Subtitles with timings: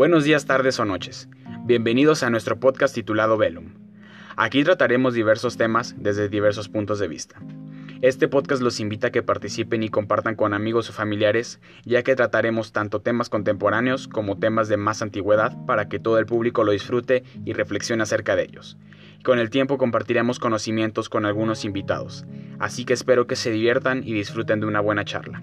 [0.00, 1.28] Buenos días, tardes o noches.
[1.66, 3.74] Bienvenidos a nuestro podcast titulado Velum.
[4.34, 7.38] Aquí trataremos diversos temas desde diversos puntos de vista.
[8.00, 12.16] Este podcast los invita a que participen y compartan con amigos o familiares, ya que
[12.16, 16.72] trataremos tanto temas contemporáneos como temas de más antigüedad para que todo el público lo
[16.72, 18.78] disfrute y reflexione acerca de ellos.
[19.22, 22.24] Con el tiempo compartiremos conocimientos con algunos invitados,
[22.58, 25.42] así que espero que se diviertan y disfruten de una buena charla.